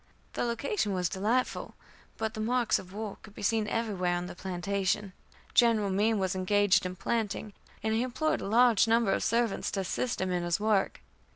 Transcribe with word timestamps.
The 0.33 0.45
location 0.45 0.93
was 0.95 1.09
delightful, 1.09 1.75
but 2.17 2.33
the 2.33 2.39
marks 2.39 2.79
of 2.79 2.91
war 2.91 3.19
could 3.21 3.35
be 3.35 3.43
seen 3.43 3.67
everywhere 3.67 4.15
on 4.15 4.25
the 4.25 4.33
plantation. 4.33 5.13
General 5.53 5.91
Meem 5.91 6.17
was 6.17 6.33
engaged 6.33 6.87
in 6.87 6.95
planting, 6.95 7.53
and 7.83 7.93
he 7.93 8.01
employed 8.01 8.41
a 8.41 8.47
large 8.47 8.87
number 8.87 9.11
of 9.13 9.23
servants 9.23 9.69
to 9.69 9.81
assist 9.81 10.19
him 10.19 10.31
in 10.31 10.41
his 10.41 10.59
work. 10.59 11.01